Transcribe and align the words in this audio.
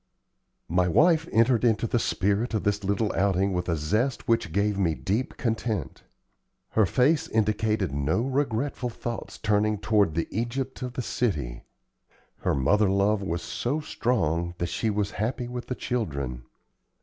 My 0.67 0.87
wife 0.87 1.29
entered 1.31 1.63
into 1.63 1.85
the 1.85 1.99
spirit 1.99 2.55
of 2.55 2.63
this 2.63 2.83
little 2.83 3.13
outing 3.13 3.53
with 3.53 3.69
a 3.69 3.75
zest 3.75 4.27
which 4.27 4.51
gave 4.51 4.79
me 4.79 4.95
deep 4.95 5.37
content. 5.37 6.01
Her 6.69 6.87
face 6.87 7.27
indicated 7.27 7.91
no 7.93 8.21
regretful 8.23 8.89
thoughts 8.89 9.37
turning 9.37 9.77
toward 9.77 10.15
the 10.15 10.27
Egypt 10.31 10.81
of 10.81 10.93
the 10.93 11.03
city; 11.03 11.65
her 12.37 12.55
mother 12.55 12.89
love 12.89 13.21
was 13.21 13.43
so 13.43 13.79
strong 13.79 14.55
that 14.57 14.69
she 14.69 14.89
was 14.89 15.11
happy 15.21 15.47
with 15.47 15.67
the 15.67 15.75
children. 15.75 16.45